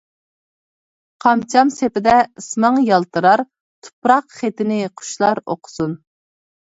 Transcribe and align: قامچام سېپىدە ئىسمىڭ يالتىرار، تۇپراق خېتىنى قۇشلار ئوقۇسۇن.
قامچام 1.25 1.73
سېپىدە 1.75 2.15
ئىسمىڭ 2.21 2.79
يالتىرار، 2.87 3.45
تۇپراق 3.89 4.35
خېتىنى 4.39 4.81
قۇشلار 5.03 5.43
ئوقۇسۇن. 5.45 5.95